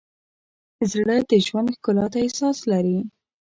[0.91, 2.99] زړه د ژوند ښکلا ته احساس لري.